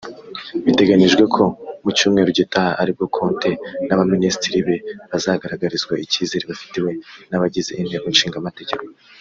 [0.65, 1.43] Biteganyijwe ko
[1.83, 3.49] mu cyumweru gitaha aribwo Conte
[3.87, 4.75] n’abaminisitiri be
[5.11, 6.91] bazagaragarizwa icyizere bafitiwe
[7.29, 8.83] n’abagize inteko ishinga amategeko